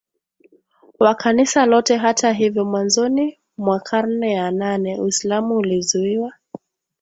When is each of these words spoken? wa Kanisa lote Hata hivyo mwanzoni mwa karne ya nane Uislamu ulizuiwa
wa 0.99 1.15
Kanisa 1.15 1.65
lote 1.65 1.97
Hata 1.97 2.31
hivyo 2.33 2.65
mwanzoni 2.65 3.39
mwa 3.57 3.79
karne 3.79 4.33
ya 4.33 4.51
nane 4.51 4.99
Uislamu 4.99 5.57
ulizuiwa 5.57 6.33